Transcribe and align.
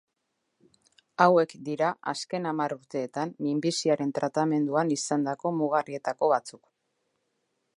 Hauek 1.25 1.51
dira 1.67 1.89
azken 2.13 2.47
hamar 2.51 2.75
urteetan 2.77 3.33
minbiziaren 3.49 4.15
tratamenduan 4.21 4.95
izandako 4.97 5.53
mugarrietako 5.59 6.31
batzuk. 6.33 6.63